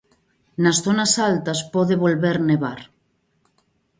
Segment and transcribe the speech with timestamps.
[0.63, 2.79] Nas zonas altas pode volver nevar.